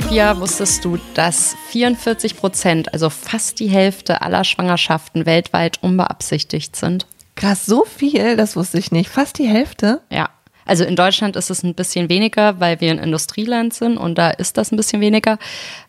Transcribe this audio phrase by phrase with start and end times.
[0.00, 7.08] Sophia, wusstest du, dass 44 Prozent, also fast die Hälfte aller Schwangerschaften weltweit unbeabsichtigt sind?
[7.34, 9.10] Krass, so viel, das wusste ich nicht.
[9.10, 10.00] Fast die Hälfte?
[10.08, 10.28] Ja.
[10.64, 14.30] Also in Deutschland ist es ein bisschen weniger, weil wir ein Industrieland sind und da
[14.30, 15.36] ist das ein bisschen weniger.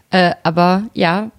[0.10, 1.30] Äh, aber ja,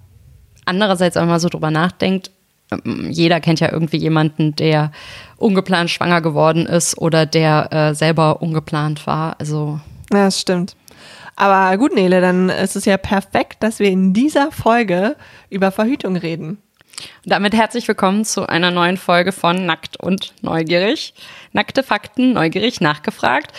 [0.63, 2.31] andererseits, wenn man so drüber nachdenkt,
[2.71, 4.93] ähm, jeder kennt ja irgendwie jemanden, der
[5.35, 9.35] ungeplant schwanger geworden ist oder der äh, selber ungeplant war.
[9.39, 9.81] Also.
[10.13, 10.77] Ja, das stimmt.
[11.41, 15.15] Aber gut, Nele, dann ist es ja perfekt, dass wir in dieser Folge
[15.49, 16.61] über Verhütung reden.
[17.23, 21.15] Und damit herzlich willkommen zu einer neuen Folge von Nackt und Neugierig.
[21.51, 23.53] Nackte Fakten, neugierig nachgefragt.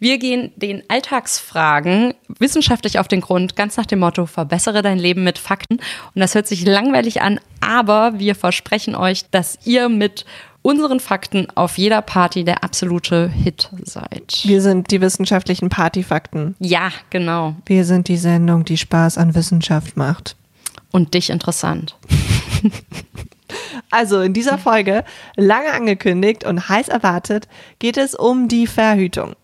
[0.00, 5.24] Wir gehen den Alltagsfragen wissenschaftlich auf den Grund, ganz nach dem Motto, verbessere dein Leben
[5.24, 5.74] mit Fakten.
[5.76, 10.24] Und das hört sich langweilig an, aber wir versprechen euch, dass ihr mit
[10.62, 14.40] unseren Fakten auf jeder Party der absolute Hit seid.
[14.44, 16.56] Wir sind die wissenschaftlichen Partyfakten.
[16.60, 17.56] Ja, genau.
[17.66, 20.34] Wir sind die Sendung, die Spaß an Wissenschaft macht.
[20.92, 21.96] Und dich interessant.
[23.92, 27.48] Also in dieser Folge, lange angekündigt und heiß erwartet,
[27.80, 29.34] geht es um die Verhütung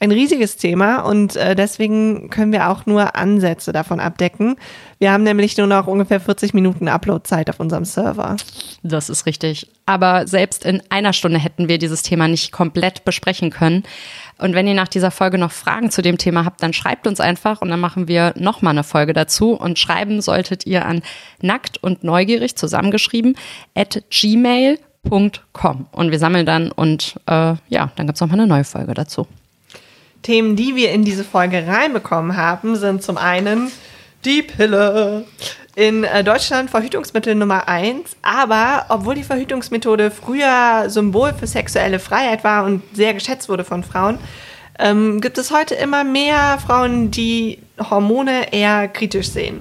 [0.00, 4.56] ein riesiges Thema und äh, deswegen können wir auch nur Ansätze davon abdecken.
[5.00, 8.36] Wir haben nämlich nur noch ungefähr 40 Minuten Uploadzeit auf unserem Server.
[8.84, 9.66] Das ist richtig.
[9.86, 13.82] Aber selbst in einer Stunde hätten wir dieses Thema nicht komplett besprechen können.
[14.38, 17.18] Und wenn ihr nach dieser Folge noch Fragen zu dem Thema habt, dann schreibt uns
[17.18, 19.54] einfach und dann machen wir nochmal eine Folge dazu.
[19.54, 21.02] Und schreiben solltet ihr an
[21.42, 23.36] nackt und neugierig zusammengeschrieben
[23.74, 25.86] at gmail.com.
[25.90, 29.26] Und wir sammeln dann und äh, ja, dann gibt es nochmal eine neue Folge dazu.
[30.22, 33.70] Themen, die wir in diese Folge reinbekommen haben, sind zum einen
[34.24, 35.24] die Pille.
[35.74, 38.16] In äh, Deutschland Verhütungsmittel Nummer eins.
[38.20, 43.84] Aber obwohl die Verhütungsmethode früher Symbol für sexuelle Freiheit war und sehr geschätzt wurde von
[43.84, 44.18] Frauen,
[44.80, 49.60] ähm, gibt es heute immer mehr Frauen, die Hormone eher kritisch sehen.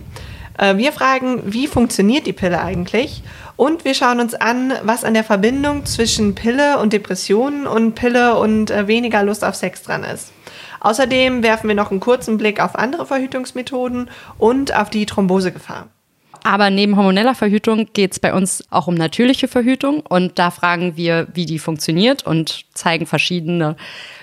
[0.57, 3.24] Äh, wir fragen, wie funktioniert die Pille eigentlich?
[3.56, 8.38] Und wir schauen uns an, was an der Verbindung zwischen Pille und Depressionen und Pille
[8.38, 10.31] und äh, weniger Lust auf Sex dran ist.
[10.88, 15.90] Außerdem werfen wir noch einen kurzen Blick auf andere Verhütungsmethoden und auf die Thrombosegefahr.
[16.46, 20.96] Aber neben hormoneller Verhütung geht es bei uns auch um natürliche Verhütung und da fragen
[20.96, 23.75] wir, wie die funktioniert und zeigen verschiedene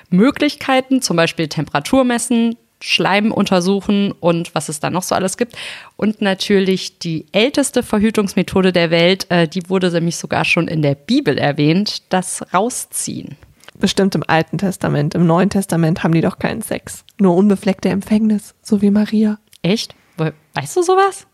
[0.08, 5.56] Möglichkeiten, zum Beispiel Temperatur messen, Schleim untersuchen und was es da noch so alles gibt.
[5.98, 10.94] Und natürlich die älteste Verhütungsmethode der Welt, äh, die wurde nämlich sogar schon in der
[10.94, 13.36] Bibel erwähnt, das Rausziehen.
[13.84, 15.14] Bestimmt im Alten Testament.
[15.14, 17.04] Im Neuen Testament haben die doch keinen Sex.
[17.20, 19.36] Nur unbefleckte Empfängnis, so wie Maria.
[19.60, 19.94] Echt?
[20.16, 21.26] Weißt du sowas?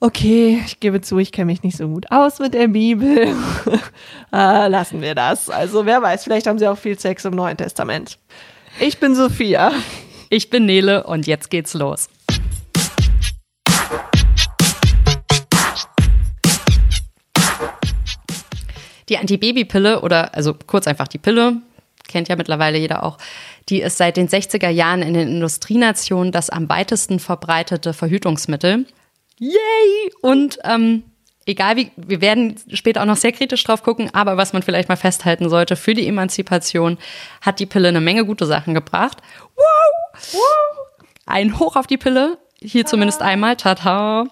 [0.00, 3.32] Okay, ich gebe zu, ich kenne mich nicht so gut aus mit der Bibel.
[4.32, 5.48] ah, lassen wir das.
[5.48, 8.18] Also wer weiß, vielleicht haben sie auch viel Sex im Neuen Testament.
[8.80, 9.70] Ich bin Sophia.
[10.30, 12.08] Ich bin Nele und jetzt geht's los.
[19.10, 21.56] Die Antibabypille oder also kurz einfach die Pille,
[22.08, 23.18] kennt ja mittlerweile jeder auch,
[23.68, 28.86] die ist seit den 60er Jahren in den Industrienationen das am weitesten verbreitete Verhütungsmittel.
[29.38, 30.12] Yay!
[30.22, 31.02] Und ähm,
[31.46, 34.88] egal wie, wir werden später auch noch sehr kritisch drauf gucken, aber was man vielleicht
[34.88, 36.98] mal festhalten sollte, für die Emanzipation
[37.40, 39.18] hat die Pille eine Menge gute Sachen gebracht.
[39.56, 40.32] Wow!
[40.32, 40.86] wow.
[41.26, 44.24] Ein Hoch auf die Pille, hier zumindest einmal, tata.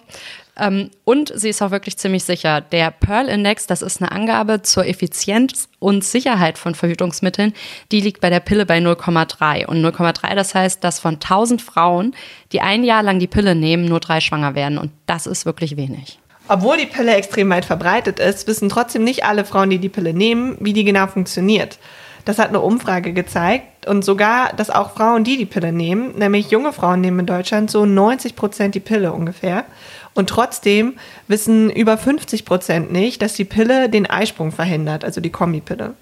[0.59, 2.61] Ähm, und sie ist auch wirklich ziemlich sicher.
[2.61, 7.53] Der Pearl-Index, das ist eine Angabe zur Effizienz und Sicherheit von Verhütungsmitteln,
[7.91, 9.65] die liegt bei der Pille bei 0,3.
[9.65, 12.13] Und 0,3, das heißt, dass von 1000 Frauen,
[12.51, 14.77] die ein Jahr lang die Pille nehmen, nur drei schwanger werden.
[14.77, 16.19] Und das ist wirklich wenig.
[16.47, 20.13] Obwohl die Pille extrem weit verbreitet ist, wissen trotzdem nicht alle Frauen, die die Pille
[20.13, 21.77] nehmen, wie die genau funktioniert.
[22.25, 26.51] Das hat eine Umfrage gezeigt und sogar, dass auch Frauen, die die Pille nehmen, nämlich
[26.51, 29.65] junge Frauen nehmen in Deutschland so 90 Prozent die Pille ungefähr.
[30.19, 30.97] Und trotzdem
[31.29, 35.93] wissen über 50 Prozent nicht, dass die Pille den Eisprung verhindert, also die Kombipille.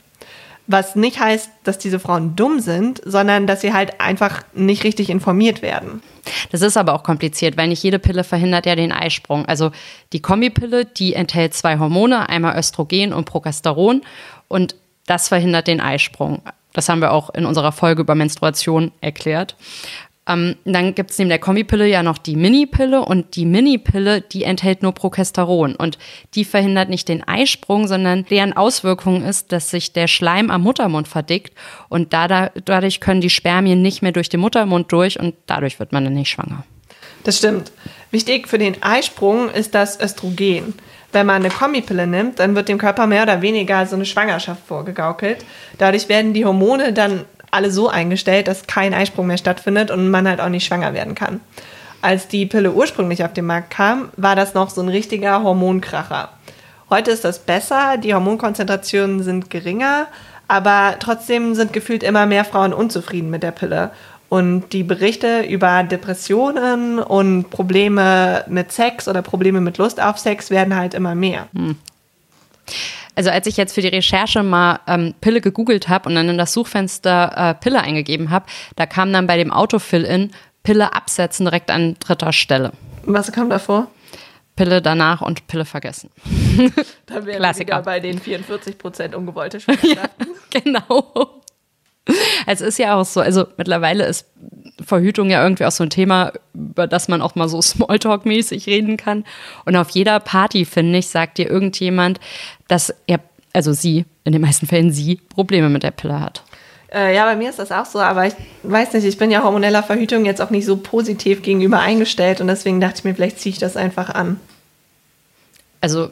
[0.65, 5.11] Was nicht heißt, dass diese Frauen dumm sind, sondern dass sie halt einfach nicht richtig
[5.11, 6.01] informiert werden.
[6.49, 9.45] Das ist aber auch kompliziert, weil nicht jede Pille verhindert ja den Eisprung.
[9.45, 9.69] Also
[10.13, 14.01] die Kombipille, die enthält zwei Hormone, einmal Östrogen und Progesteron
[14.47, 14.73] und
[15.05, 16.41] das verhindert den Eisprung.
[16.73, 19.55] Das haben wir auch in unserer Folge über Menstruation erklärt.
[20.27, 24.43] Ähm, dann gibt es neben der Kombipille ja noch die Mini-Pille und die Mini-Pille, die
[24.43, 25.97] enthält nur Progesteron und
[26.35, 31.07] die verhindert nicht den Eisprung, sondern deren Auswirkung ist, dass sich der Schleim am Muttermund
[31.07, 31.53] verdickt
[31.87, 35.93] und da, dadurch können die Spermien nicht mehr durch den Muttermund durch und dadurch wird
[35.93, 36.63] man dann nicht schwanger.
[37.23, 37.71] Das stimmt.
[38.11, 40.73] Wichtig für den Eisprung ist das Östrogen.
[41.13, 44.65] Wenn man eine Kombipille nimmt, dann wird dem Körper mehr oder weniger so eine Schwangerschaft
[44.67, 45.45] vorgegaukelt.
[45.77, 50.27] Dadurch werden die Hormone dann alle so eingestellt, dass kein Eisprung mehr stattfindet und man
[50.27, 51.39] halt auch nicht schwanger werden kann.
[52.01, 56.29] Als die Pille ursprünglich auf den Markt kam, war das noch so ein richtiger Hormonkracher.
[56.89, 60.07] Heute ist das besser, die Hormonkonzentrationen sind geringer,
[60.47, 63.91] aber trotzdem sind gefühlt immer mehr Frauen unzufrieden mit der Pille.
[64.29, 70.49] Und die Berichte über Depressionen und Probleme mit Sex oder Probleme mit Lust auf Sex
[70.49, 71.47] werden halt immer mehr.
[71.55, 71.77] Hm.
[73.17, 76.37] Also als ich jetzt für die Recherche mal ähm, Pille gegoogelt habe und dann in
[76.37, 80.29] das Suchfenster äh, Pille eingegeben habe, da kam dann bei dem Autofill-In
[80.61, 82.73] Pille absetzen direkt an dritter Stelle.
[83.05, 83.87] Was kam da vor?
[84.55, 86.11] Pille danach und Pille vergessen.
[87.07, 90.27] Dann wären wir wieder bei den 44 Prozent ungewollte Schwangerschaften.
[90.53, 91.41] Ja, genau.
[92.45, 94.27] Es ist ja auch so, also mittlerweile ist
[94.87, 98.97] Verhütung ja irgendwie auch so ein Thema, über das man auch mal so Smalltalk-mäßig reden
[98.97, 99.25] kann.
[99.65, 102.19] Und auf jeder Party, finde ich, sagt dir irgendjemand,
[102.67, 103.19] dass er,
[103.53, 106.43] also sie, in den meisten Fällen sie, Probleme mit der Pille hat.
[106.93, 109.43] Äh, ja, bei mir ist das auch so, aber ich weiß nicht, ich bin ja
[109.43, 113.39] hormoneller Verhütung jetzt auch nicht so positiv gegenüber eingestellt und deswegen dachte ich mir, vielleicht
[113.39, 114.39] ziehe ich das einfach an.
[115.81, 116.09] Also,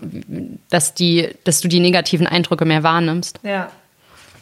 [0.70, 3.40] dass, die, dass du die negativen Eindrücke mehr wahrnimmst?
[3.42, 3.72] Ja.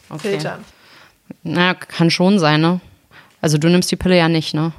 [0.10, 0.32] Okay.
[0.32, 0.66] Filtern.
[1.44, 2.82] Na, kann schon sein, ne?
[3.44, 4.72] Also du nimmst die Pille ja nicht, ne?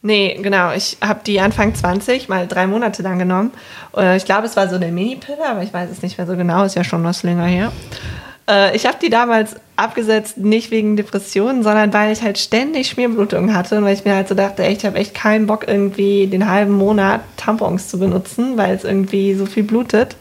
[0.00, 0.72] Nee, genau.
[0.72, 3.50] Ich habe die Anfang 20 mal drei Monate lang genommen.
[4.16, 6.64] Ich glaube, es war so eine Mini-Pille, aber ich weiß es nicht mehr so genau.
[6.64, 7.72] Ist ja schon was länger her.
[8.48, 13.54] Äh, ich habe die damals abgesetzt, nicht wegen Depressionen, sondern weil ich halt ständig Schmierblutungen
[13.54, 16.26] hatte und weil ich mir halt so dachte, ey, ich habe echt keinen Bock, irgendwie
[16.26, 20.16] den halben Monat Tampons zu benutzen, weil es irgendwie so viel blutet.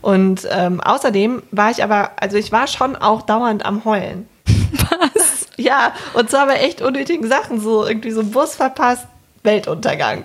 [0.00, 4.28] Und ähm, außerdem war ich aber, also ich war schon auch dauernd am Heulen.
[5.00, 5.21] Was?
[5.56, 9.06] Ja, und zwar bei echt unnötigen Sachen, so irgendwie so Bus verpasst,
[9.42, 10.24] Weltuntergang.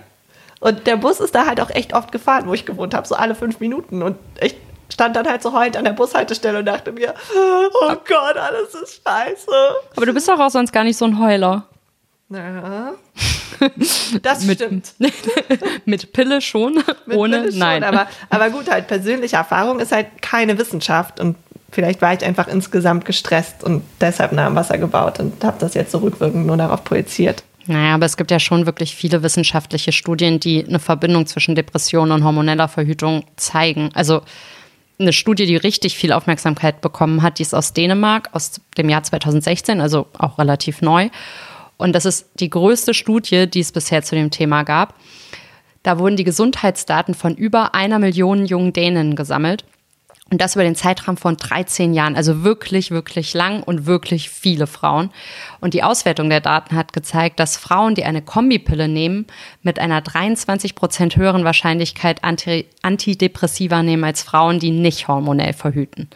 [0.60, 3.14] Und der Bus ist da halt auch echt oft gefahren, wo ich gewohnt habe, so
[3.14, 4.02] alle fünf Minuten.
[4.02, 4.56] Und ich
[4.92, 9.02] stand dann halt so heulend an der Bushaltestelle und dachte mir, oh Gott, alles ist
[9.06, 9.50] scheiße.
[9.96, 11.66] Aber du bist doch auch sonst gar nicht so ein Heuler.
[12.30, 12.94] Ja.
[14.22, 14.94] Das mit, stimmt.
[15.84, 16.74] mit Pille schon,
[17.06, 17.82] mit ohne Pille schon, nein.
[17.82, 21.34] Aber, aber gut, halt persönliche Erfahrung ist halt keine Wissenschaft und
[21.70, 25.74] vielleicht war ich einfach insgesamt gestresst und deshalb nah am Wasser gebaut und habe das
[25.74, 27.44] jetzt so rückwirkend nur darauf projiziert.
[27.66, 32.12] Naja, aber es gibt ja schon wirklich viele wissenschaftliche Studien, die eine Verbindung zwischen Depression
[32.12, 33.90] und hormoneller Verhütung zeigen.
[33.92, 34.22] Also
[34.98, 39.02] eine Studie, die richtig viel Aufmerksamkeit bekommen hat, die ist aus Dänemark, aus dem Jahr
[39.02, 41.10] 2016, also auch relativ neu.
[41.76, 44.94] Und das ist die größte Studie, die es bisher zu dem Thema gab.
[45.82, 49.64] Da wurden die Gesundheitsdaten von über einer Million jungen Dänen gesammelt.
[50.30, 54.66] Und das über den Zeitraum von 13 Jahren, also wirklich, wirklich lang und wirklich viele
[54.66, 55.10] Frauen.
[55.60, 59.26] Und die Auswertung der Daten hat gezeigt, dass Frauen, die eine Kombipille nehmen,
[59.62, 66.08] mit einer 23 Prozent höheren Wahrscheinlichkeit Anti Antidepressiva nehmen als Frauen, die nicht hormonell verhüten.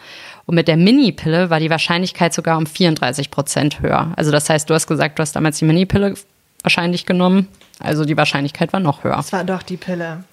[0.45, 4.13] Und mit der Mini-Pille war die Wahrscheinlichkeit sogar um 34 Prozent höher.
[4.17, 6.15] Also das heißt, du hast gesagt, du hast damals die Mini-Pille
[6.63, 7.49] wahrscheinlich genommen.
[7.79, 9.17] Also die Wahrscheinlichkeit war noch höher.
[9.17, 10.25] Das war doch die Pille.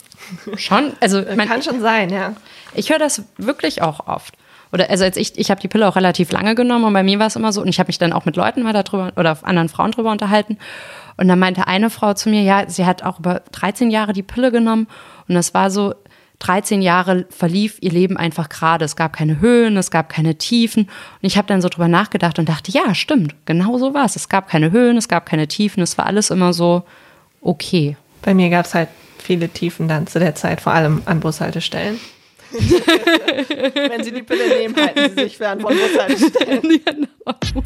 [0.57, 2.33] Schon, also man, kann schon sein, ja.
[2.73, 4.35] Ich höre das wirklich auch oft.
[4.71, 7.17] Oder also als ich, ich habe die Pille auch relativ lange genommen und bei mir
[7.19, 9.37] war es immer so, und ich habe mich dann auch mit Leuten mal darüber oder
[9.43, 10.57] anderen Frauen drüber unterhalten.
[11.17, 14.23] Und dann meinte eine Frau zu mir, ja, sie hat auch über 13 Jahre die
[14.23, 14.87] Pille genommen
[15.27, 15.93] und das war so,
[16.39, 18.85] 13 Jahre verlief ihr Leben einfach gerade.
[18.85, 20.83] Es gab keine Höhen, es gab keine Tiefen.
[20.83, 24.15] Und ich habe dann so drüber nachgedacht und dachte, ja, stimmt, genau so war es.
[24.15, 26.83] Es gab keine Höhen, es gab keine Tiefen, es war alles immer so
[27.41, 27.97] okay.
[28.21, 28.89] Bei mir gab es halt
[29.29, 31.99] viele Tiefen dann zu der Zeit, vor allem an Bushaltestellen.
[32.51, 36.63] Wenn Sie die Pille nehmen, halten Sie sich fern von Bushaltestellen.
[36.83, 37.61] Genau.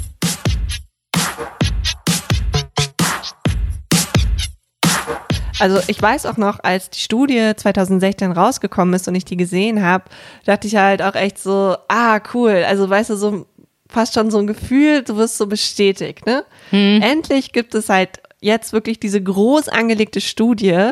[5.57, 9.81] Also ich weiß auch noch, als die Studie 2016 rausgekommen ist und ich die gesehen
[9.81, 10.03] habe,
[10.43, 12.65] dachte ich halt auch echt so, ah, cool.
[12.67, 13.45] Also weißt du, so
[13.87, 16.43] fast schon so ein Gefühl, du wirst so bestätigt, ne?
[16.71, 17.01] Hm.
[17.01, 20.91] Endlich gibt es halt jetzt wirklich diese groß angelegte Studie,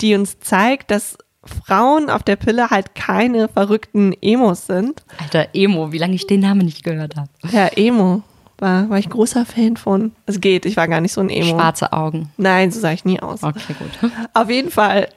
[0.00, 5.02] die uns zeigt, dass Frauen auf der Pille halt keine verrückten Emos sind.
[5.18, 7.28] Alter, Emo, wie lange ich den Namen nicht gehört habe.
[7.50, 8.22] Ja, Emo.
[8.58, 10.12] War, war ich großer Fan von.
[10.26, 11.58] Es geht, ich war gar nicht so ein Emo.
[11.58, 12.30] Schwarze Augen.
[12.36, 13.42] Nein, so sah ich nie aus.
[13.42, 14.12] Okay, gut.
[14.32, 15.08] Auf jeden Fall,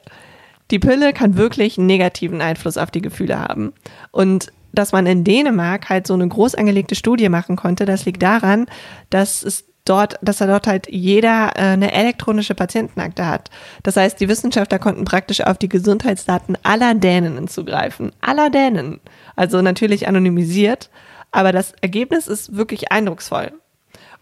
[0.70, 3.72] die Pille kann wirklich einen negativen Einfluss auf die Gefühle haben.
[4.10, 8.22] Und dass man in Dänemark halt so eine groß angelegte Studie machen konnte, das liegt
[8.22, 8.66] daran,
[9.08, 13.50] dass es dort, dass er dort halt jeder äh, eine elektronische Patientenakte hat.
[13.82, 18.12] Das heißt, die Wissenschaftler konnten praktisch auf die Gesundheitsdaten aller Dänen zugreifen.
[18.20, 19.00] Aller Dänen.
[19.36, 20.90] Also natürlich anonymisiert,
[21.30, 23.52] aber das Ergebnis ist wirklich eindrucksvoll.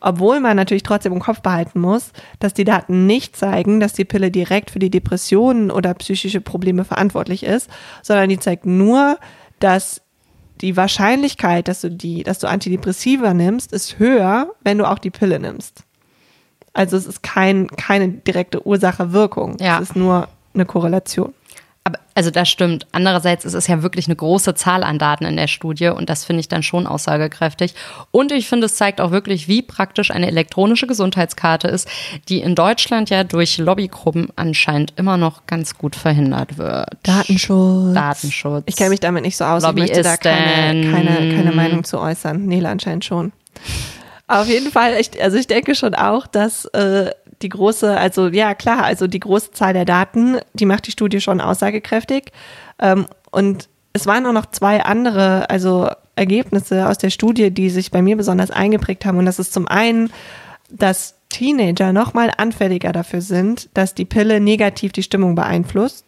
[0.01, 4.05] Obwohl man natürlich trotzdem im Kopf behalten muss, dass die Daten nicht zeigen, dass die
[4.05, 7.71] Pille direkt für die Depressionen oder psychische Probleme verantwortlich ist,
[8.03, 9.19] sondern die zeigt nur,
[9.59, 10.03] dass
[10.61, 15.11] die Wahrscheinlichkeit, dass du die, dass du Antidepressiva nimmst, ist höher, wenn du auch die
[15.11, 15.85] Pille nimmst.
[16.73, 19.57] Also es ist kein, keine direkte Ursache-Wirkung.
[19.61, 19.77] Ja.
[19.77, 21.33] Es ist nur eine Korrelation.
[21.87, 22.85] Aber, also das stimmt.
[22.91, 26.25] Andererseits ist es ja wirklich eine große Zahl an Daten in der Studie und das
[26.25, 27.77] finde ich dann schon aussagekräftig.
[28.11, 31.87] Und ich finde, es zeigt auch wirklich, wie praktisch eine elektronische Gesundheitskarte ist,
[32.29, 36.89] die in Deutschland ja durch Lobbygruppen anscheinend immer noch ganz gut verhindert wird.
[37.05, 37.95] Datenschutz.
[37.95, 38.65] Datenschutz.
[38.67, 39.63] Ich kenne mich damit nicht so aus.
[39.63, 42.47] Ich möchte da keine, keine, keine Meinung zu äußern.
[42.47, 43.31] Nele anscheinend schon.
[44.27, 47.13] Auf jeden Fall, ich, also ich denke schon auch, dass äh,
[47.43, 51.21] die große, also ja klar, also die große Zahl der Daten, die macht die Studie
[51.21, 52.33] schon aussagekräftig.
[52.79, 57.91] Ähm, und es waren auch noch zwei andere, also Ergebnisse aus der Studie, die sich
[57.91, 59.19] bei mir besonders eingeprägt haben.
[59.19, 60.11] Und das ist zum einen,
[60.71, 66.05] dass Teenager nochmal anfälliger dafür sind, dass die Pille negativ die Stimmung beeinflusst.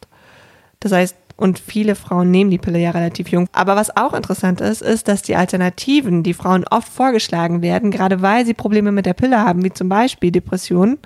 [0.81, 3.49] Das heißt, und viele Frauen nehmen die Pille ja relativ jung.
[3.53, 8.21] Aber was auch interessant ist, ist, dass die Alternativen, die Frauen oft vorgeschlagen werden, gerade
[8.21, 10.99] weil sie Probleme mit der Pille haben, wie zum Beispiel Depressionen,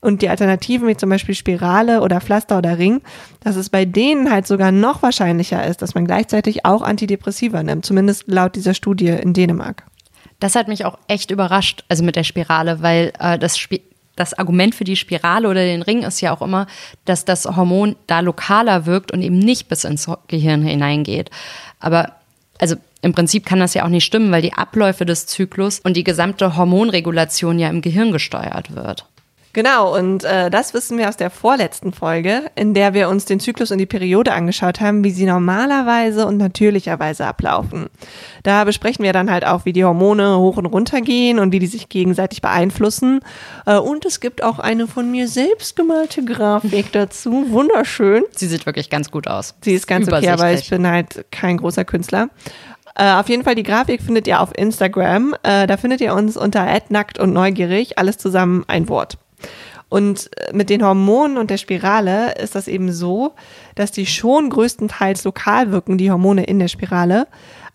[0.00, 3.02] und die Alternativen wie zum Beispiel Spirale oder Pflaster oder Ring,
[3.40, 7.84] dass es bei denen halt sogar noch wahrscheinlicher ist, dass man gleichzeitig auch Antidepressiva nimmt,
[7.84, 9.84] zumindest laut dieser Studie in Dänemark.
[10.40, 13.82] Das hat mich auch echt überrascht, also mit der Spirale, weil äh, das Sp
[14.18, 16.66] das Argument für die Spirale oder den Ring ist ja auch immer,
[17.04, 21.30] dass das Hormon da lokaler wirkt und eben nicht bis ins Gehirn hineingeht.
[21.80, 22.12] Aber
[22.58, 25.96] also im Prinzip kann das ja auch nicht stimmen, weil die Abläufe des Zyklus und
[25.96, 29.06] die gesamte Hormonregulation ja im Gehirn gesteuert wird.
[29.54, 33.40] Genau, und äh, das wissen wir aus der vorletzten Folge, in der wir uns den
[33.40, 37.86] Zyklus und die Periode angeschaut haben, wie sie normalerweise und natürlicherweise ablaufen.
[38.42, 41.58] Da besprechen wir dann halt auch, wie die Hormone hoch und runter gehen und wie
[41.58, 43.20] die sich gegenseitig beeinflussen.
[43.64, 47.46] Äh, und es gibt auch eine von mir selbst gemalte Grafik dazu.
[47.50, 48.24] Wunderschön.
[48.32, 49.54] Sie sieht wirklich ganz gut aus.
[49.62, 52.28] Sie ist ganz okay, aber ich bin halt kein großer Künstler.
[52.94, 55.34] Äh, auf jeden Fall, die Grafik findet ihr auf Instagram.
[55.42, 57.98] Äh, da findet ihr uns unter nackt und neugierig.
[57.98, 59.18] Alles zusammen ein Wort.
[59.88, 63.32] Und äh, mit den Hormonen und der Spirale ist das eben so,
[63.74, 67.26] dass die schon größtenteils lokal wirken, die Hormone in der Spirale.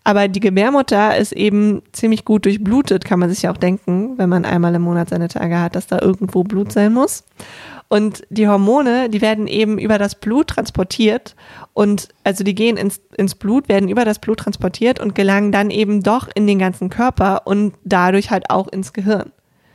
[0.06, 4.28] Aber die Gebärmutter ist eben ziemlich gut durchblutet, kann man sich ja auch denken, wenn
[4.28, 7.24] man einmal im Monat seine Tage hat, dass da irgendwo Blut sein muss.
[7.88, 11.36] Und die Hormone, die werden eben über das Blut transportiert
[11.72, 15.70] und also die gehen ins, ins Blut, werden über das Blut transportiert und gelangen dann
[15.70, 19.32] eben doch in den ganzen Körper und dadurch halt auch ins Gehirn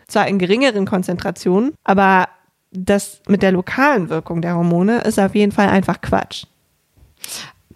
[0.10, 2.28] zwar in geringeren Konzentrationen, aber
[2.72, 6.46] das mit der lokalen Wirkung der Hormone ist auf jeden Fall einfach Quatsch.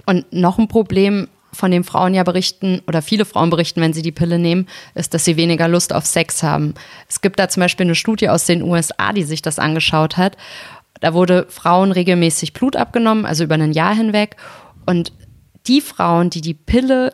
[0.06, 4.02] Und noch ein Problem, von dem Frauen ja berichten oder viele Frauen berichten, wenn sie
[4.02, 6.74] die Pille nehmen, ist, dass sie weniger Lust auf Sex haben.
[7.08, 10.36] Es gibt da zum Beispiel eine Studie aus den USA, die sich das angeschaut hat.
[11.00, 14.36] Da wurde Frauen regelmäßig Blut abgenommen, also über ein Jahr hinweg.
[14.86, 15.13] Und
[15.68, 17.13] die Frauen, die die Pille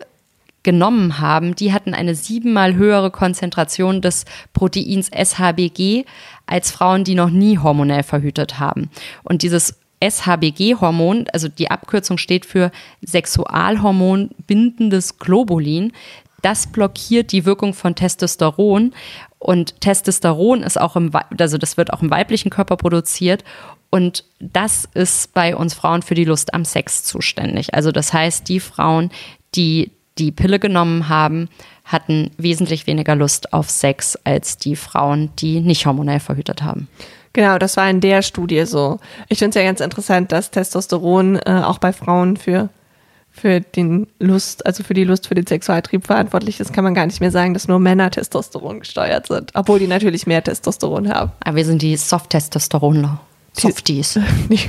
[0.63, 6.05] genommen haben, die hatten eine siebenmal höhere Konzentration des Proteins SHBG
[6.45, 8.89] als Frauen, die noch nie hormonell verhütet haben.
[9.23, 15.91] Und dieses SHBG-Hormon, also die Abkürzung steht für Sexualhormon bindendes Globulin,
[16.41, 18.93] das blockiert die Wirkung von Testosteron
[19.39, 23.43] und Testosteron ist auch im, also das wird auch im weiblichen Körper produziert
[23.89, 27.73] und das ist bei uns Frauen für die Lust am Sex zuständig.
[27.73, 29.09] Also das heißt, die Frauen,
[29.55, 31.49] die die Pille genommen haben,
[31.85, 36.87] hatten wesentlich weniger Lust auf Sex als die Frauen, die nicht hormonell verhütet haben.
[37.33, 38.99] Genau, das war in der Studie so.
[39.27, 42.69] Ich finde es ja ganz interessant, dass Testosteron äh, auch bei Frauen für,
[43.31, 47.05] für den Lust, also für die Lust für den Sexualtrieb verantwortlich ist, kann man gar
[47.05, 51.31] nicht mehr sagen, dass nur Männer Testosteron gesteuert sind, obwohl die natürlich mehr Testosteron haben.
[51.41, 53.21] Aber wir sind die Soft-Testosteronler.
[53.53, 54.19] Softies.
[54.49, 54.59] Die,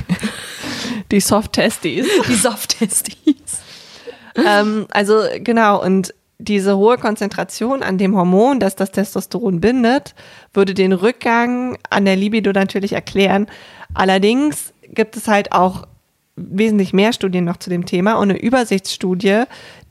[1.11, 2.07] die Soft-Testies.
[2.27, 3.40] Die Soft-Testies
[4.35, 10.15] ähm, also genau, und diese hohe Konzentration an dem Hormon, das das Testosteron bindet,
[10.53, 13.47] würde den Rückgang an der Libido natürlich erklären.
[13.93, 15.87] Allerdings gibt es halt auch
[16.35, 19.43] wesentlich mehr Studien noch zu dem Thema und eine Übersichtsstudie,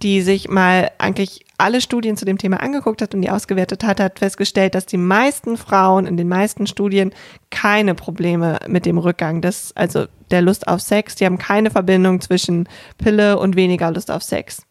[0.03, 4.01] die sich mal eigentlich alle Studien zu dem Thema angeguckt hat und die ausgewertet hat,
[4.01, 7.13] hat festgestellt, dass die meisten Frauen in den meisten Studien
[7.51, 12.21] keine Probleme mit dem Rückgang des, also der Lust auf Sex, die haben keine Verbindung
[12.21, 14.63] zwischen Pille und weniger Lust auf Sex.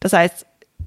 [0.00, 0.46] Das heißt,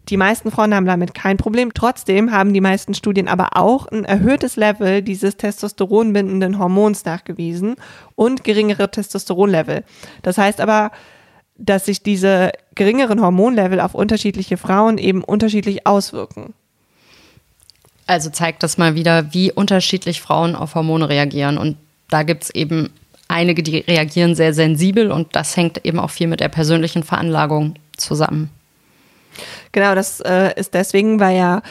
[0.10, 1.74] die meisten Frauen haben damit kein Problem.
[1.74, 7.76] Trotzdem haben die meisten Studien aber auch ein erhöhtes Level dieses testosteronbindenden Hormons nachgewiesen
[8.16, 9.84] und geringere Testosteronlevel.
[10.24, 10.92] Das heißt aber,
[11.60, 16.54] dass sich diese geringeren Hormonlevel auf unterschiedliche Frauen eben unterschiedlich auswirken.
[18.08, 21.58] Also zeigt das mal wieder, wie unterschiedlich Frauen auf Hormone reagieren.
[21.58, 21.78] Und
[22.10, 22.90] da gibt es eben
[23.28, 27.76] einige, die reagieren sehr sensibel und das hängt eben auch viel mit der persönlichen Veranlagung
[27.96, 28.50] zusammen.
[29.72, 31.62] Genau, das äh, ist deswegen, weil ja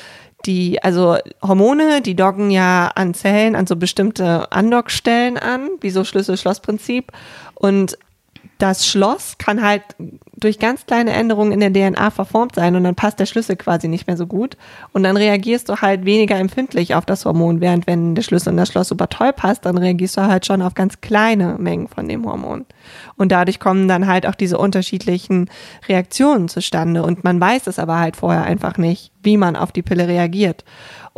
[0.46, 6.04] die, also Hormone, die docken ja an Zellen, an so bestimmte Andockstellen an, wie so
[6.04, 7.10] Schlüssel-Schloss-Prinzip.
[7.54, 7.98] Und
[8.58, 9.82] das Schloss kann halt
[10.38, 13.88] durch ganz kleine Änderungen in der DNA verformt sein und dann passt der Schlüssel quasi
[13.88, 14.56] nicht mehr so gut.
[14.92, 18.56] Und dann reagierst du halt weniger empfindlich auf das Hormon, während wenn der Schlüssel in
[18.56, 22.08] das Schloss super toll passt, dann reagierst du halt schon auf ganz kleine Mengen von
[22.08, 22.66] dem Hormon.
[23.16, 25.50] Und dadurch kommen dann halt auch diese unterschiedlichen
[25.88, 27.02] Reaktionen zustande.
[27.02, 30.64] Und man weiß es aber halt vorher einfach nicht, wie man auf die Pille reagiert.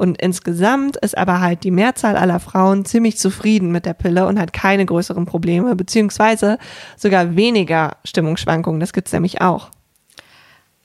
[0.00, 4.40] Und insgesamt ist aber halt die Mehrzahl aller Frauen ziemlich zufrieden mit der Pille und
[4.40, 6.56] hat keine größeren Probleme, beziehungsweise
[6.96, 8.80] sogar weniger Stimmungsschwankungen.
[8.80, 9.70] Das gibt es nämlich auch.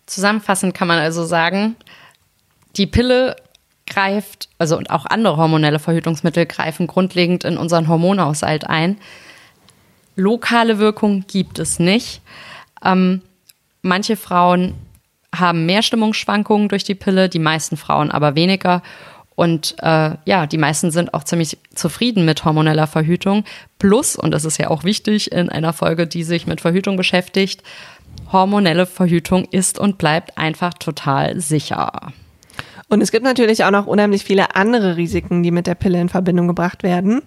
[0.08, 1.76] Zusammenfassend kann man also sagen,
[2.76, 3.36] die Pille
[3.88, 8.98] greift, also und auch andere hormonelle Verhütungsmittel greifen grundlegend in unseren Hormonhaushalt ein.
[10.16, 12.22] Lokale Wirkung gibt es nicht.
[12.84, 13.22] Ähm,
[13.82, 14.74] manche Frauen
[15.34, 18.82] haben mehr Stimmungsschwankungen durch die Pille, die meisten Frauen aber weniger.
[19.36, 23.44] Und äh, ja, die meisten sind auch ziemlich zufrieden mit hormoneller Verhütung.
[23.80, 27.62] Plus, und das ist ja auch wichtig in einer Folge, die sich mit Verhütung beschäftigt,
[28.36, 32.14] hormonelle Verhütung ist und bleibt einfach total sicher.
[32.88, 36.10] Und es gibt natürlich auch noch unheimlich viele andere Risiken, die mit der Pille in
[36.10, 37.22] Verbindung gebracht werden.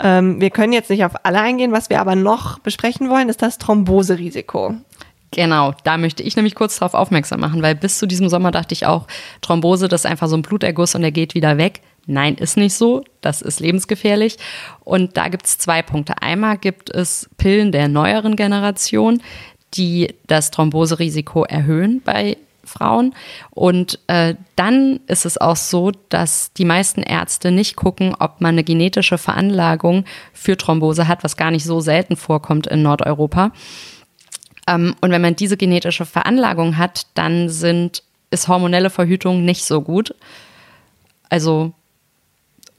[0.00, 1.72] Ähm, wir können jetzt nicht auf alle eingehen.
[1.72, 4.74] Was wir aber noch besprechen wollen, ist das Thromboserisiko.
[5.30, 8.72] Genau, da möchte ich nämlich kurz darauf aufmerksam machen, weil bis zu diesem Sommer dachte
[8.72, 9.06] ich auch,
[9.42, 11.82] Thrombose, das ist einfach so ein Bluterguss und der geht wieder weg.
[12.06, 13.04] Nein, ist nicht so.
[13.20, 14.38] Das ist lebensgefährlich.
[14.80, 16.22] Und da gibt es zwei Punkte.
[16.22, 19.20] Einmal gibt es Pillen der neueren Generation,
[19.74, 22.36] die das Thromboserisiko erhöhen bei
[22.68, 23.14] Frauen.
[23.50, 28.54] Und äh, dann ist es auch so, dass die meisten Ärzte nicht gucken, ob man
[28.54, 33.52] eine genetische Veranlagung für Thrombose hat, was gar nicht so selten vorkommt in Nordeuropa.
[34.68, 39.80] Ähm, und wenn man diese genetische Veranlagung hat, dann sind, ist hormonelle Verhütung nicht so
[39.80, 40.14] gut.
[41.30, 41.72] Also,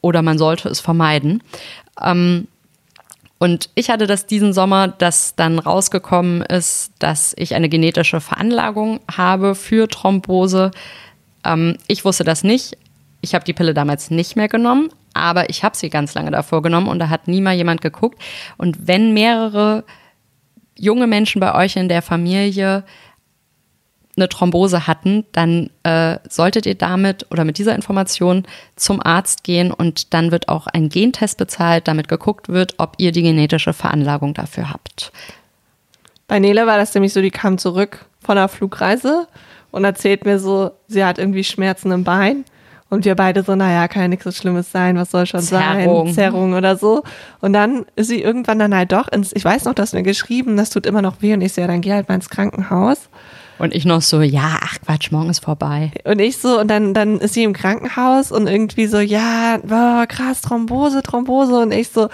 [0.02, 1.44] oder man sollte es vermeiden.
[2.02, 2.48] Ähm,
[3.40, 9.00] und ich hatte das diesen Sommer, dass dann rausgekommen ist, dass ich eine genetische Veranlagung
[9.10, 10.72] habe für Thrombose.
[11.46, 12.78] Ähm, ich wusste das nicht.
[13.22, 16.62] Ich habe die Pille damals nicht mehr genommen, aber ich habe sie ganz lange davor
[16.62, 18.22] genommen und da hat nie mal jemand geguckt.
[18.58, 19.86] Und wenn mehrere
[20.76, 22.84] junge Menschen bei euch in der Familie
[24.20, 29.72] eine Thrombose hatten, dann äh, solltet ihr damit oder mit dieser Information zum Arzt gehen
[29.72, 34.34] und dann wird auch ein Gentest bezahlt, damit geguckt wird, ob ihr die genetische Veranlagung
[34.34, 35.12] dafür habt.
[36.28, 39.28] Bei Nele war das nämlich so, die kam zurück von einer Flugreise
[39.72, 42.46] und erzählt mir so, sie hat irgendwie Schmerzen im Bein
[42.90, 46.08] und wir beide so, naja, kann ja nichts so Schlimmes sein, was soll schon Zerrung.
[46.08, 47.04] sein, Zerrung oder so.
[47.40, 50.58] Und dann ist sie irgendwann dann halt doch ins, ich weiß noch, dass mir geschrieben,
[50.58, 53.10] das tut immer noch weh und ich so, ja, dann geh halt mal ins Krankenhaus.
[53.60, 55.92] Und ich noch so, ja, ach Quatsch, morgen ist vorbei.
[56.06, 60.06] Und ich so, und dann, dann ist sie im Krankenhaus und irgendwie so, ja, boah,
[60.08, 61.60] krass, Thrombose, Thrombose.
[61.60, 62.08] Und ich so,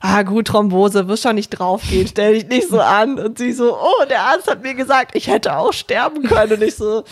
[0.00, 3.18] ah gut, Thrombose, wirst schon nicht draufgehen, stell dich nicht so an.
[3.18, 6.52] Und sie so, oh, der Arzt hat mir gesagt, ich hätte auch sterben können.
[6.52, 7.02] Und ich so,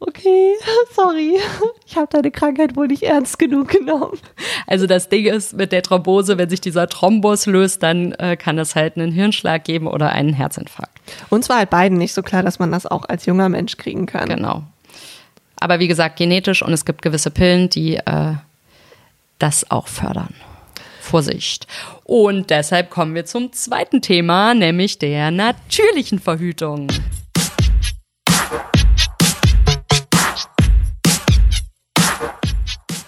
[0.00, 0.54] okay,
[0.94, 1.36] sorry,
[1.86, 4.18] ich habe deine Krankheit wohl nicht ernst genug genommen.
[4.66, 8.58] Also das Ding ist mit der Thrombose, wenn sich dieser Thrombus löst, dann äh, kann
[8.58, 10.95] es halt einen Hirnschlag geben oder einen Herzinfarkt.
[11.30, 14.06] Uns war halt beiden nicht so klar, dass man das auch als junger Mensch kriegen
[14.06, 14.28] kann.
[14.28, 14.62] Genau.
[15.58, 18.34] Aber wie gesagt, genetisch und es gibt gewisse Pillen, die äh,
[19.38, 20.34] das auch fördern.
[21.00, 21.66] Vorsicht.
[22.04, 26.88] Und deshalb kommen wir zum zweiten Thema, nämlich der natürlichen Verhütung.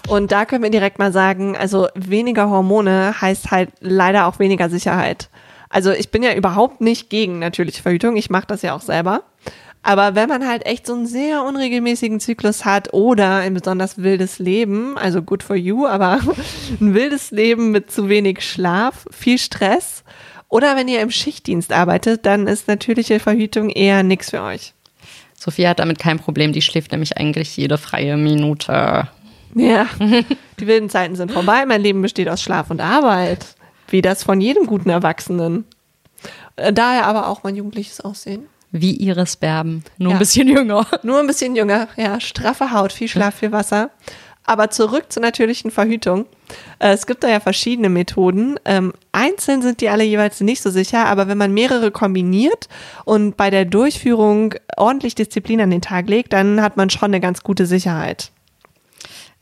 [0.08, 4.70] Und da können wir direkt mal sagen, also weniger Hormone heißt halt leider auch weniger
[4.70, 5.28] Sicherheit.
[5.70, 9.22] Also ich bin ja überhaupt nicht gegen natürliche Verhütung, ich mache das ja auch selber.
[9.82, 14.38] Aber wenn man halt echt so einen sehr unregelmäßigen Zyklus hat oder ein besonders wildes
[14.38, 16.20] Leben, also good for you, aber
[16.80, 20.04] ein wildes Leben mit zu wenig Schlaf, viel Stress
[20.48, 24.72] oder wenn ihr im Schichtdienst arbeitet, dann ist natürliche Verhütung eher nichts für euch.
[25.38, 29.08] Sophia hat damit kein Problem, die schläft nämlich eigentlich jede freie Minute.
[29.54, 29.86] Ja,
[30.60, 31.64] die wilden Zeiten sind vorbei.
[31.66, 33.54] Mein Leben besteht aus Schlaf und Arbeit.
[33.88, 35.64] Wie das von jedem guten Erwachsenen.
[36.56, 38.46] Äh, daher aber auch mein jugendliches Aussehen.
[38.70, 39.82] Wie Iris Berben.
[39.96, 40.16] Nur ja.
[40.16, 40.86] ein bisschen jünger.
[41.02, 42.20] Nur ein bisschen jünger, ja.
[42.20, 43.90] Straffe Haut, viel Schlaf, viel Wasser.
[44.44, 46.26] Aber zurück zur natürlichen Verhütung.
[46.78, 48.58] Äh, es gibt da ja verschiedene Methoden.
[48.64, 52.68] Ähm, einzeln sind die alle jeweils nicht so sicher, aber wenn man mehrere kombiniert
[53.04, 57.20] und bei der Durchführung ordentlich Disziplin an den Tag legt, dann hat man schon eine
[57.20, 58.32] ganz gute Sicherheit.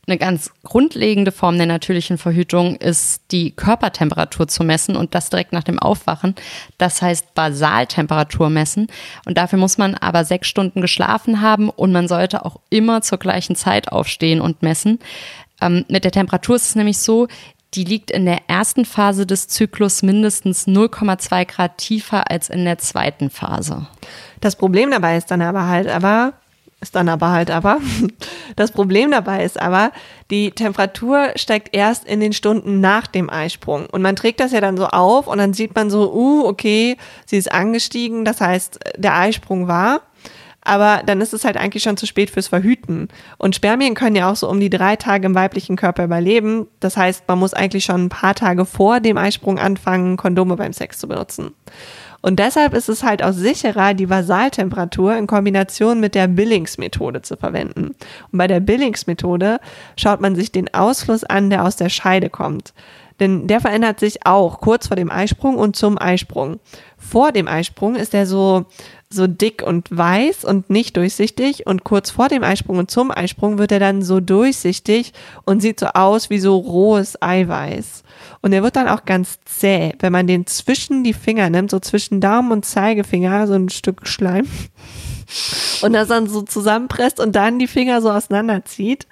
[0.09, 5.51] Eine ganz grundlegende Form der natürlichen Verhütung ist die Körpertemperatur zu messen und das direkt
[5.51, 6.33] nach dem Aufwachen.
[6.77, 8.87] Das heißt Basaltemperatur messen.
[9.25, 13.17] Und dafür muss man aber sechs Stunden geschlafen haben und man sollte auch immer zur
[13.17, 14.99] gleichen Zeit aufstehen und messen.
[15.59, 17.27] Ähm, mit der Temperatur ist es nämlich so,
[17.73, 22.77] die liegt in der ersten Phase des Zyklus mindestens 0,2 Grad tiefer als in der
[22.77, 23.87] zweiten Phase.
[24.39, 26.33] Das Problem dabei ist dann aber halt, aber
[26.79, 27.79] ist dann aber halt aber.
[28.55, 29.91] Das Problem dabei ist aber,
[30.31, 33.85] die Temperatur steigt erst in den Stunden nach dem Eisprung.
[33.85, 36.97] Und man trägt das ja dann so auf und dann sieht man so, uh, okay,
[37.27, 38.25] sie ist angestiegen.
[38.25, 40.01] Das heißt, der Eisprung war.
[40.61, 43.09] Aber dann ist es halt eigentlich schon zu spät fürs Verhüten.
[43.37, 46.67] Und Spermien können ja auch so um die drei Tage im weiblichen Körper überleben.
[46.79, 50.73] Das heißt, man muss eigentlich schon ein paar Tage vor dem Eisprung anfangen, Kondome beim
[50.73, 51.53] Sex zu benutzen.
[52.21, 57.37] Und deshalb ist es halt auch sicherer, die Basaltemperatur in Kombination mit der Billings-Methode zu
[57.37, 57.95] verwenden.
[58.31, 59.59] Und bei der Billings-Methode
[59.97, 62.73] schaut man sich den Ausfluss an, der aus der Scheide kommt.
[63.19, 66.59] Denn der verändert sich auch kurz vor dem Eisprung und zum Eisprung.
[66.97, 68.65] Vor dem Eisprung ist er so,
[69.09, 73.57] so dick und weiß und nicht durchsichtig und kurz vor dem Eisprung und zum Eisprung
[73.57, 75.13] wird er dann so durchsichtig
[75.45, 78.03] und sieht so aus wie so rohes Eiweiß.
[78.47, 81.81] Und er wird dann auch ganz zäh, wenn man den zwischen die Finger nimmt, so
[81.81, 84.47] zwischen Daumen und Zeigefinger, so ein Stück Schleim.
[85.81, 89.05] Und das dann so zusammenpresst und dann die Finger so auseinanderzieht,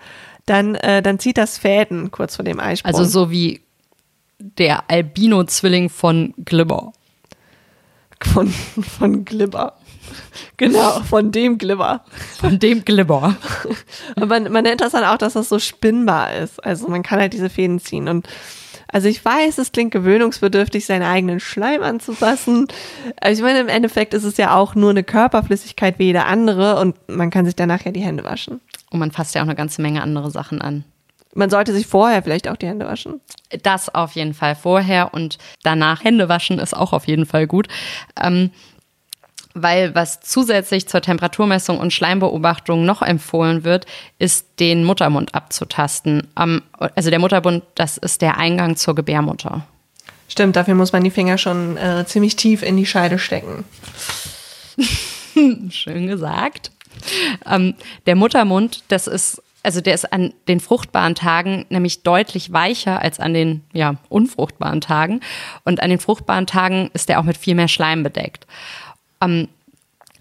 [0.45, 2.93] dann, äh, dann zieht das Fäden kurz vor dem Eisprung.
[2.93, 3.59] Also so wie
[4.39, 6.93] der Albino-Zwilling von Glibber.
[8.23, 8.47] Von,
[8.97, 9.73] von Glibber.
[10.55, 12.05] Genau, von dem Glibber.
[12.39, 13.35] Von dem Glibber.
[14.15, 16.63] Und man, man nennt das dann auch, dass das so spinnbar ist.
[16.63, 18.07] Also man kann halt diese Fäden ziehen.
[18.07, 18.29] Und
[18.91, 22.67] also ich weiß, es klingt gewöhnungsbedürftig, seinen eigenen Schleim anzufassen.
[23.19, 26.79] Also ich meine, im Endeffekt ist es ja auch nur eine Körperflüssigkeit wie jede andere
[26.79, 28.61] und man kann sich danach ja die Hände waschen.
[28.91, 30.85] Und man fasst ja auch eine ganze Menge andere Sachen an.
[31.33, 33.19] Man sollte sich vorher vielleicht auch die Hände waschen.
[33.63, 37.67] Das auf jeden Fall vorher und danach Hände waschen ist auch auf jeden Fall gut.
[38.21, 38.51] Ähm,
[39.55, 43.85] weil was zusätzlich zur Temperaturmessung und Schleimbeobachtung noch empfohlen wird,
[44.19, 46.27] ist den Muttermund abzutasten.
[46.35, 49.65] also der Muttermund, das ist der Eingang zur Gebärmutter.
[50.27, 53.63] Stimmt, dafür muss man die Finger schon äh, ziemlich tief in die Scheide stecken.
[55.69, 56.71] Schön gesagt.
[57.49, 63.01] Ähm, der Muttermund, das ist also der ist an den fruchtbaren Tagen nämlich deutlich weicher
[63.01, 65.21] als an den ja, unfruchtbaren Tagen.
[65.63, 68.45] Und an den fruchtbaren Tagen ist er auch mit viel mehr Schleim bedeckt.
[69.25, 69.49] Ähm,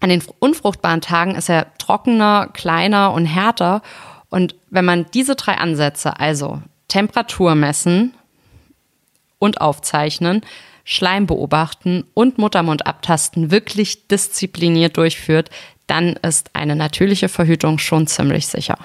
[0.00, 3.80] an den unfruchtbaren Tagen ist er trockener, kleiner und härter.
[4.28, 8.14] Und wenn man diese drei Ansätze, also Temperatur messen
[9.38, 10.42] und aufzeichnen,
[10.84, 15.48] Schleim beobachten und Muttermund abtasten, wirklich diszipliniert durchführt,
[15.86, 18.76] dann ist eine natürliche Verhütung schon ziemlich sicher.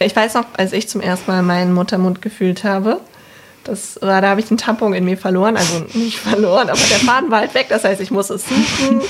[0.00, 3.00] Ich weiß noch, als ich zum ersten Mal meinen Muttermund gefühlt habe,
[3.64, 6.98] das war, da habe ich einen Tampon in mir verloren, also nicht verloren, aber der
[6.98, 7.66] Faden war halt weg.
[7.68, 9.02] Das heißt, ich muss es suchen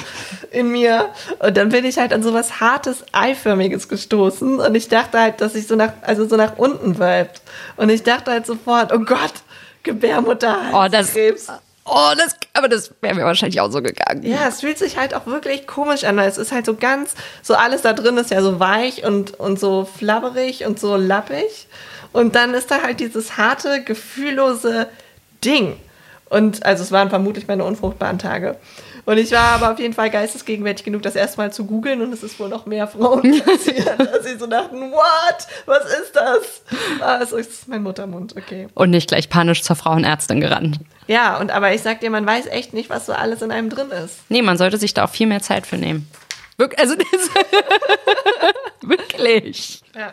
[0.51, 1.11] in mir.
[1.39, 4.61] Und dann bin ich halt an so was hartes, eiförmiges gestoßen.
[4.61, 7.41] Und ich dachte halt, dass ich so nach, also so nach unten wölbt.
[7.77, 9.35] Und ich dachte halt sofort, oh Gott,
[9.83, 11.49] Gebärmutter, oh, das, Krebs.
[11.85, 14.23] Oh, das, aber das wäre mir wahrscheinlich auch so gegangen.
[14.23, 16.19] Ja, es fühlt sich halt auch wirklich komisch an.
[16.19, 19.59] Es ist halt so ganz, so alles da drin ist ja so weich und, und
[19.59, 21.67] so flabberig und so lappig.
[22.13, 24.89] Und dann ist da halt dieses harte, gefühllose
[25.45, 25.77] Ding.
[26.29, 28.57] Und also es waren vermutlich meine unfruchtbaren Tage.
[29.05, 32.23] Und ich war aber auf jeden Fall geistesgegenwärtig genug, das erstmal zu googeln und es
[32.23, 35.47] ist wohl noch mehr Frauen passiert, dass sie so dachten, what?
[35.67, 36.63] Was ist das?
[37.01, 38.69] Ah, es ist mein Muttermund, okay.
[38.75, 40.79] Und nicht gleich panisch zur Frauenärztin gerannt.
[41.09, 43.71] Ja, und aber ich sag dir, man weiß echt nicht, was so alles in einem
[43.71, 44.21] drin ist.
[44.29, 46.09] Nee, man sollte sich da auch viel mehr Zeit für nehmen.
[46.57, 46.95] Wir also
[48.83, 49.83] wirklich.
[49.97, 50.13] Ja.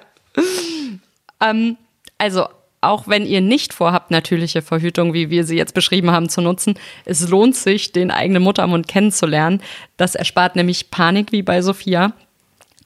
[1.41, 1.77] Ähm,
[2.19, 2.47] also
[2.81, 6.75] auch wenn ihr nicht vorhabt, natürliche Verhütung, wie wir sie jetzt beschrieben haben, zu nutzen,
[7.05, 9.61] es lohnt sich, den eigenen Muttermund kennenzulernen.
[9.97, 12.13] Das erspart nämlich Panik, wie bei Sophia.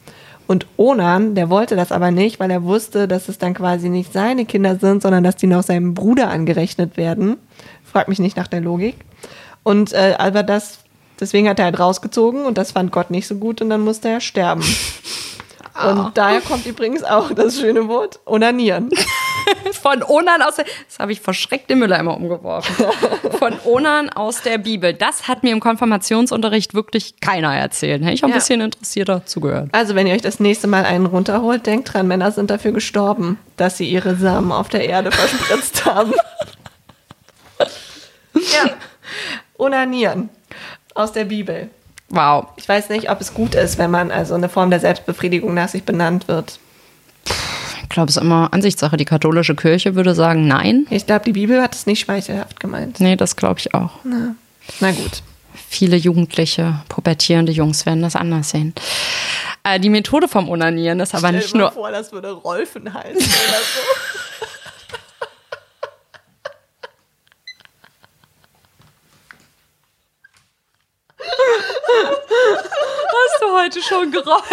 [0.45, 4.13] Und Onan, der wollte das aber nicht, weil er wusste, dass es dann quasi nicht
[4.13, 7.37] seine Kinder sind, sondern dass die noch seinem Bruder angerechnet werden.
[7.83, 8.95] Frag mich nicht nach der Logik.
[9.63, 10.81] Und äh, aber das,
[11.19, 14.07] deswegen hat er halt rausgezogen und das fand Gott nicht so gut und dann musste
[14.09, 14.63] er sterben.
[15.85, 16.11] Und oh.
[16.13, 18.89] daher kommt übrigens auch das schöne Wort onanieren.
[19.71, 22.85] Von Onan aus der, das habe ich verschreckt im Mülleimer umgeworfen.
[23.39, 24.93] Von Onan aus der Bibel.
[24.93, 28.03] Das hat mir im Konfirmationsunterricht wirklich keiner erzählt.
[28.03, 28.37] Hätte ich auch ein ja.
[28.37, 29.69] bisschen interessierter zugehört.
[29.71, 33.37] Also wenn ihr euch das nächste Mal einen runterholt, denkt dran, Männer sind dafür gestorben,
[33.55, 36.13] dass sie ihre Samen auf der Erde verspritzt haben.
[38.33, 38.71] ja.
[39.57, 40.29] Onanieren
[40.93, 41.69] aus der Bibel.
[42.09, 42.47] Wow.
[42.55, 45.69] Ich weiß nicht, ob es gut ist, wenn man also eine Form der Selbstbefriedigung nach
[45.69, 46.59] sich benannt wird.
[47.83, 48.97] Ich glaube, es ist immer Ansichtssache.
[48.97, 50.87] Die katholische Kirche würde sagen, nein.
[50.89, 52.99] Ich glaube, die Bibel hat es nicht schmeichelhaft gemeint.
[52.99, 53.91] Nee, das glaube ich auch.
[54.03, 54.35] Na,
[54.79, 55.23] na gut.
[55.69, 58.73] Viele jugendliche, pubertierende Jungs werden das anders sehen.
[59.63, 61.69] Äh, die Methode vom Onanieren ist aber Stell nicht nur.
[61.69, 64.45] Ich vor, das würde Rolfen heißen oder so.
[71.87, 74.43] Hast du heute schon geräumt?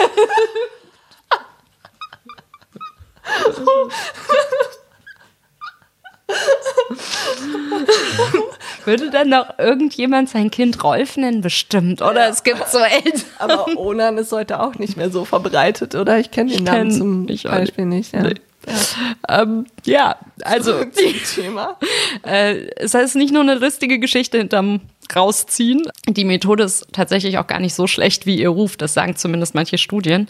[8.85, 11.41] Würde dann noch irgendjemand sein Kind Rolf nennen?
[11.41, 12.29] Bestimmt, oder?
[12.29, 13.23] Es gibt so Eltern.
[13.39, 16.19] Aber Onan ist heute auch nicht mehr so verbreitet, oder?
[16.19, 18.13] Ich kenne den ich Namen zum ich Beispiel nicht.
[18.13, 18.23] Ja.
[18.23, 18.35] Nee.
[18.67, 19.43] Ja.
[19.43, 20.85] Ähm, ja, also
[21.35, 21.79] Thema.
[22.23, 24.81] Äh, es heißt nicht nur eine lustige Geschichte hinterm
[25.15, 25.83] rausziehen.
[26.09, 28.81] Die Methode ist tatsächlich auch gar nicht so schlecht, wie ihr ruft.
[28.83, 30.29] Das sagen zumindest manche Studien.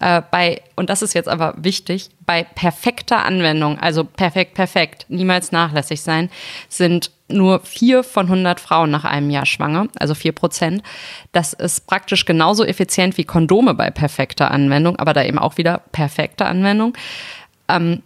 [0.00, 5.52] Äh, bei, und das ist jetzt aber wichtig, bei perfekter Anwendung, also perfekt, perfekt, niemals
[5.52, 6.28] nachlässig sein,
[6.68, 10.82] sind nur vier von 100 Frauen nach einem Jahr schwanger, also vier Prozent.
[11.32, 15.82] Das ist praktisch genauso effizient wie Kondome bei perfekter Anwendung, aber da eben auch wieder
[15.92, 16.96] perfekte Anwendung.
[17.68, 18.02] Ähm,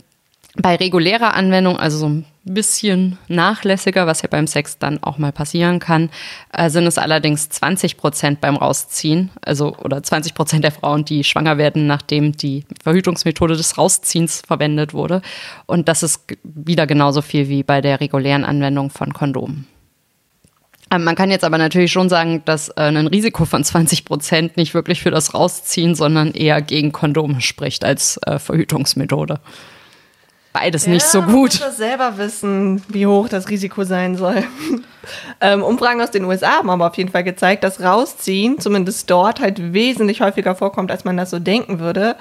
[0.56, 5.30] bei regulärer Anwendung, also so ein bisschen nachlässiger, was ja beim Sex dann auch mal
[5.30, 6.10] passieren kann,
[6.52, 11.22] äh, sind es allerdings 20 Prozent beim Rausziehen, also oder 20 Prozent der Frauen, die
[11.22, 15.22] schwanger werden, nachdem die Verhütungsmethode des Rausziehens verwendet wurde.
[15.66, 19.66] Und das ist wieder genauso viel wie bei der regulären Anwendung von Kondomen.
[20.90, 24.56] Ähm, man kann jetzt aber natürlich schon sagen, dass äh, ein Risiko von 20 Prozent
[24.56, 29.40] nicht wirklich für das Rausziehen, sondern eher gegen Kondome spricht als äh, Verhütungsmethode
[30.52, 31.54] beides ja, nicht so gut.
[31.54, 34.44] Ich muss selber wissen, wie hoch das Risiko sein soll.
[35.40, 39.40] ähm, Umfragen aus den USA haben aber auf jeden Fall gezeigt, dass Rausziehen, zumindest dort,
[39.40, 42.16] halt wesentlich häufiger vorkommt, als man das so denken würde.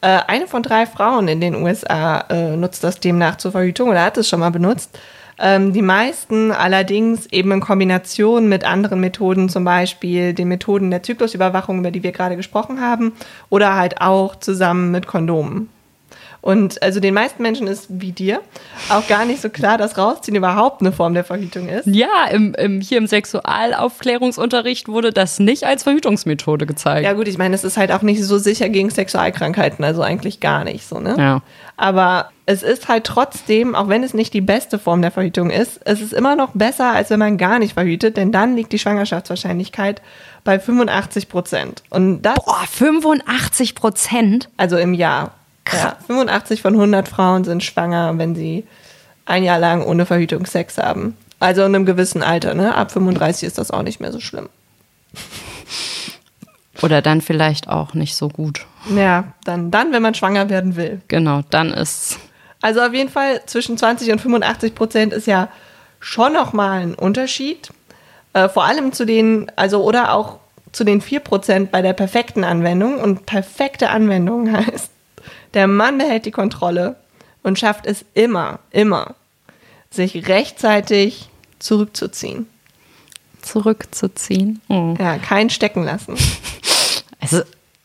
[0.00, 2.24] Äh, eine von drei Frauen in den USA
[2.56, 4.98] nutzt das demnach zur Verhütung oder hat es schon mal benutzt.
[5.38, 11.02] Ähm, die meisten allerdings eben in Kombination mit anderen Methoden, zum Beispiel den Methoden der
[11.02, 13.12] Zyklusüberwachung, über die wir gerade gesprochen haben,
[13.50, 15.68] oder halt auch zusammen mit Kondomen.
[16.44, 18.42] Und also den meisten Menschen ist wie dir
[18.90, 21.86] auch gar nicht so klar, dass Rausziehen überhaupt eine Form der Verhütung ist.
[21.86, 27.06] Ja, im, im, hier im Sexualaufklärungsunterricht wurde das nicht als Verhütungsmethode gezeigt.
[27.06, 30.40] Ja gut, ich meine, es ist halt auch nicht so sicher gegen Sexualkrankheiten, also eigentlich
[30.40, 31.16] gar nicht so, ne?
[31.18, 31.40] Ja.
[31.78, 35.80] Aber es ist halt trotzdem, auch wenn es nicht die beste Form der Verhütung ist,
[35.84, 38.78] es ist immer noch besser, als wenn man gar nicht verhütet, denn dann liegt die
[38.78, 40.02] Schwangerschaftswahrscheinlichkeit
[40.44, 41.82] bei 85 Prozent.
[41.88, 42.34] Und das.
[42.34, 44.50] Boah, 85 Prozent?
[44.56, 45.32] Also im Jahr.
[45.72, 48.64] Ja, 85 von 100 Frauen sind schwanger, wenn sie
[49.24, 51.16] ein Jahr lang ohne Verhütung Sex haben.
[51.40, 52.74] Also in einem gewissen Alter, ne?
[52.74, 54.50] Ab 35 ist das auch nicht mehr so schlimm.
[56.82, 58.66] Oder dann vielleicht auch nicht so gut.
[58.94, 61.00] Ja, dann, dann, wenn man schwanger werden will.
[61.08, 62.18] Genau, dann ist.
[62.64, 65.50] Also auf jeden Fall zwischen 20 und 85 Prozent ist ja
[66.00, 67.68] schon nochmal ein Unterschied.
[68.32, 70.38] Äh, vor allem zu den, also oder auch
[70.72, 73.00] zu den 4 Prozent bei der perfekten Anwendung.
[73.00, 74.90] Und perfekte Anwendung heißt,
[75.52, 76.96] der Mann behält die Kontrolle
[77.42, 79.14] und schafft es immer, immer,
[79.90, 82.46] sich rechtzeitig zurückzuziehen.
[83.42, 84.62] Zurückzuziehen?
[84.70, 84.94] Oh.
[84.98, 86.16] Ja, kein Stecken lassen.
[87.20, 87.42] Also,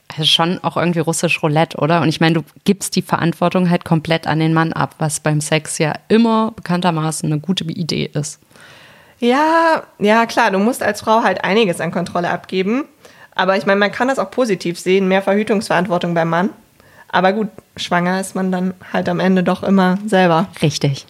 [0.10, 2.02] also schon auch irgendwie russisch Roulette, oder?
[2.02, 5.40] Und ich meine, du gibst die Verantwortung halt komplett an den Mann ab, was beim
[5.40, 8.40] Sex ja immer bekanntermaßen eine gute Idee ist.
[9.20, 12.86] Ja, ja, klar, du musst als Frau halt einiges an Kontrolle abgeben.
[13.36, 16.50] Aber ich meine, man kann das auch positiv sehen, mehr Verhütungsverantwortung beim Mann.
[17.10, 20.48] Aber gut, schwanger ist man dann halt am Ende doch immer selber.
[20.62, 21.06] Richtig.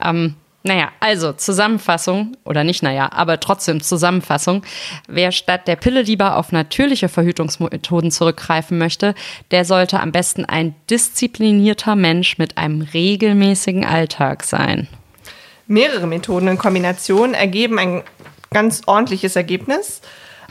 [0.00, 4.62] Ähm, naja, also Zusammenfassung, oder nicht naja, aber trotzdem Zusammenfassung.
[5.06, 9.14] Wer statt der Pille lieber auf natürliche Verhütungsmethoden zurückgreifen möchte,
[9.52, 14.88] der sollte am besten ein disziplinierter Mensch mit einem regelmäßigen Alltag sein.
[15.68, 18.02] Mehrere Methoden in Kombination ergeben ein
[18.50, 20.00] ganz ordentliches Ergebnis.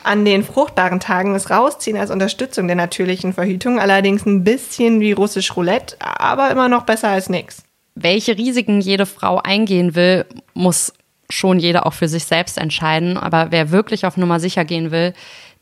[0.03, 5.11] An den fruchtbaren Tagen ist Rausziehen als Unterstützung der natürlichen Verhütung allerdings ein bisschen wie
[5.11, 7.66] russisch Roulette, aber immer noch besser als nichts
[8.03, 10.93] welche Risiken jede Frau eingehen will, muss
[11.29, 13.17] schon jeder auch für sich selbst entscheiden.
[13.17, 15.13] Aber wer wirklich auf Nummer sicher gehen will,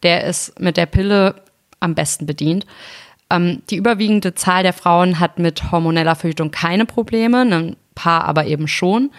[0.03, 1.35] der ist mit der Pille
[1.79, 2.65] am besten bedient.
[3.29, 8.45] Ähm, die überwiegende Zahl der Frauen hat mit hormoneller Verhütung keine Probleme, ein paar aber
[8.45, 9.11] eben schon.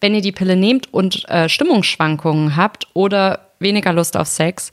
[0.00, 4.72] Wenn ihr die Pille nehmt und äh, Stimmungsschwankungen habt oder weniger Lust auf Sex,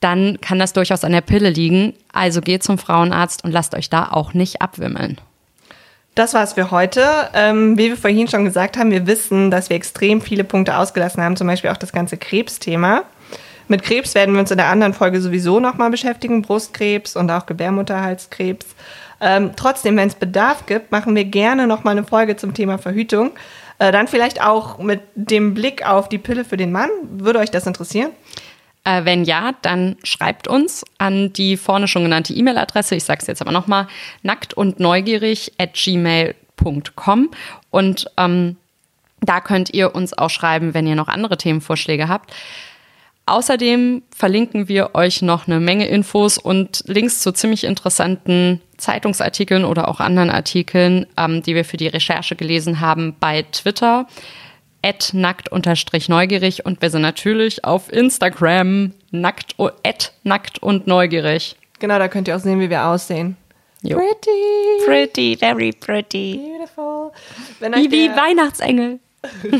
[0.00, 1.94] dann kann das durchaus an der Pille liegen.
[2.12, 5.18] Also geht zum Frauenarzt und lasst euch da auch nicht abwimmeln.
[6.14, 7.04] Das war's für heute.
[7.34, 11.22] Ähm, wie wir vorhin schon gesagt haben, wir wissen, dass wir extrem viele Punkte ausgelassen
[11.22, 13.02] haben, zum Beispiel auch das ganze Krebsthema.
[13.66, 17.46] Mit Krebs werden wir uns in der anderen Folge sowieso nochmal beschäftigen, Brustkrebs und auch
[17.46, 18.66] Gebärmutterhalskrebs.
[19.20, 23.32] Ähm, trotzdem, wenn es Bedarf gibt, machen wir gerne nochmal eine Folge zum Thema Verhütung.
[23.78, 26.90] Äh, dann vielleicht auch mit dem Blick auf die Pille für den Mann.
[27.10, 28.10] Würde euch das interessieren?
[28.84, 32.94] Äh, wenn ja, dann schreibt uns an die vorne schon genannte E-Mail-Adresse.
[32.94, 33.88] Ich sage es jetzt aber nochmal:
[34.22, 37.30] nackt und neugierig at gmail.com.
[37.70, 38.56] Und ähm,
[39.20, 42.32] da könnt ihr uns auch schreiben, wenn ihr noch andere Themenvorschläge habt.
[43.26, 49.88] Außerdem verlinken wir euch noch eine Menge Infos und Links zu ziemlich interessanten Zeitungsartikeln oder
[49.88, 54.06] auch anderen Artikeln, ähm, die wir für die Recherche gelesen haben, bei Twitter
[55.12, 59.56] nackt-neugierig und wir sind natürlich auf Instagram nackt,
[60.22, 61.56] nackt und neugierig.
[61.78, 63.36] Genau, da könnt ihr auch sehen, wie wir aussehen.
[63.82, 63.98] Jo.
[63.98, 64.86] Pretty.
[64.86, 66.36] Pretty, very pretty.
[66.38, 67.12] Beautiful.
[67.60, 68.98] wie, wie Weihnachtsengel.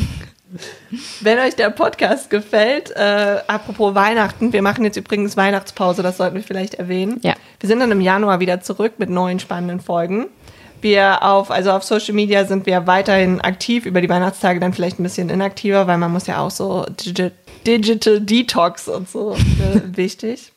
[1.21, 6.35] Wenn euch der Podcast gefällt, äh, apropos Weihnachten, wir machen jetzt übrigens Weihnachtspause, das sollten
[6.35, 7.19] wir vielleicht erwähnen.
[7.23, 7.33] Ja.
[7.59, 10.27] Wir sind dann im Januar wieder zurück mit neuen spannenden Folgen
[10.85, 14.99] wir auf, also auf Social Media sind wir weiterhin aktiv, über die Weihnachtstage dann vielleicht
[14.99, 17.31] ein bisschen inaktiver, weil man muss ja auch so Digi
[17.65, 20.53] Digital Detox und so äh, wichtig.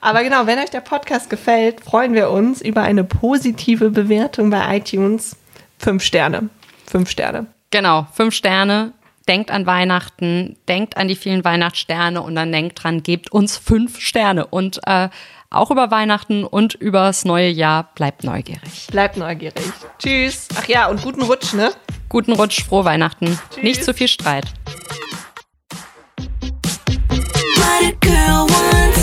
[0.00, 4.76] Aber genau, wenn euch der Podcast gefällt, freuen wir uns über eine positive Bewertung bei
[4.76, 5.36] iTunes.
[5.78, 6.50] Fünf Sterne.
[6.86, 7.46] Fünf Sterne.
[7.70, 8.92] Genau, fünf Sterne.
[9.26, 13.98] Denkt an Weihnachten, denkt an die vielen Weihnachtssterne und dann denkt dran, gebt uns fünf
[13.98, 14.46] Sterne.
[14.46, 15.08] Und äh,
[15.54, 17.90] auch über Weihnachten und übers neue Jahr.
[17.94, 18.88] Bleibt neugierig.
[18.90, 19.64] Bleibt neugierig.
[19.98, 20.48] Tschüss.
[20.58, 21.70] Ach ja, und guten Rutsch, ne?
[22.08, 23.38] Guten Rutsch, frohe Weihnachten.
[23.50, 23.62] Tschüss.
[23.62, 24.46] Nicht zu viel Streit.
[27.56, 28.93] What a girl wants.